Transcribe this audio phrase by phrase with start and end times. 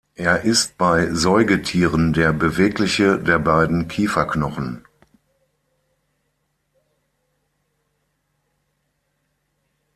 [0.15, 4.83] Er ist bei Säugetieren der bewegliche der beiden Kieferknochen.